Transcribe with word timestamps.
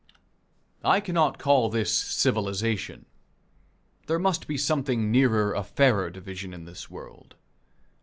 I 0.83 0.99
cannot 0.99 1.37
call 1.37 1.69
this 1.69 1.93
civilization. 1.93 3.05
There 4.07 4.17
must 4.17 4.47
be 4.47 4.57
something 4.57 5.11
nearer 5.11 5.53
a 5.53 5.61
fairer 5.63 6.09
division 6.09 6.55
in 6.55 6.65
this 6.65 6.89
world. 6.89 7.35